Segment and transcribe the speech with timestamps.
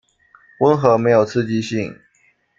[0.61, 1.95] 溫和沒有刺激性